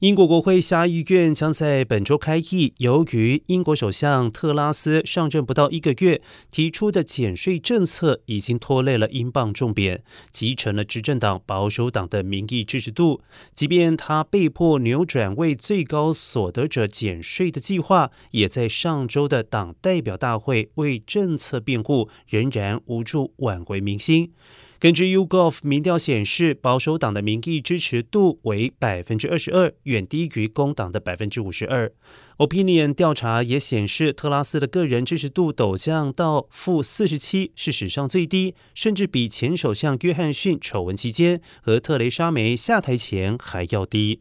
[0.00, 2.72] 英国国会下议院将在本周开议。
[2.76, 6.22] 由于英国首相特拉斯上任不到一个月，
[6.52, 13.22] 提出的减税政策已经拖累了英镑重贬，集成了执政党保守党的民意支持度。
[13.52, 24.30] 即便他被迫扭转为最高所得者减税的计划，也在上周的党代表大会为政策辩护，仍然无助挽回民心。
[24.80, 31.90] 根据 UGOF 民调显示，保守党的民意支持度为百分之二十二，远低于工党的百分之五十二。
[32.36, 44.20] Opinion 调查也显示，特拉斯的个人支持度陡降到负四十七，是史上最低，甚至比前首相约翰逊丑闻期间和特蕾莎梅下台前还要低。